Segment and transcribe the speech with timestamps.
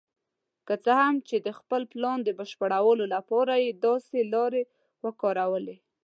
[0.67, 4.63] که څه هم چې د خپل پلان د بشپړولو لپاره یې داسې لارې
[5.05, 5.77] وکارولې.